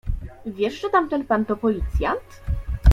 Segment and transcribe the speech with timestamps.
[0.45, 2.41] Wiesz, że tamten pan to policjant?